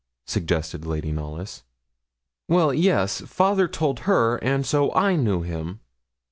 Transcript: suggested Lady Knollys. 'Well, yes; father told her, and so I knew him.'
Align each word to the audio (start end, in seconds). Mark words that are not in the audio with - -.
suggested 0.25 0.83
Lady 0.83 1.11
Knollys. 1.11 1.61
'Well, 2.47 2.73
yes; 2.73 3.21
father 3.27 3.67
told 3.67 3.99
her, 4.09 4.37
and 4.37 4.65
so 4.65 4.91
I 4.95 5.15
knew 5.15 5.43
him.' 5.43 5.79